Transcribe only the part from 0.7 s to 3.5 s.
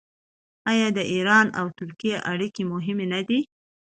آیا د ایران او ترکیې اړیکې مهمې نه دي؟